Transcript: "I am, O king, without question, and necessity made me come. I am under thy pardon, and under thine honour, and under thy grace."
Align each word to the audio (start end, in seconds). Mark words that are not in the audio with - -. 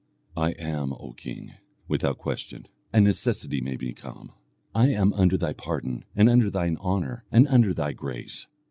"I 0.35 0.53
am, 0.53 0.93
O 0.93 1.11
king, 1.13 1.53
without 1.87 2.17
question, 2.17 2.65
and 2.91 3.05
necessity 3.05 3.61
made 3.61 3.81
me 3.81 3.93
come. 3.93 4.31
I 4.73 4.87
am 4.87 5.13
under 5.13 5.37
thy 5.37 5.53
pardon, 5.53 6.05
and 6.15 6.27
under 6.27 6.49
thine 6.49 6.77
honour, 6.77 7.23
and 7.31 7.47
under 7.47 7.71
thy 7.71 7.93
grace." 7.93 8.47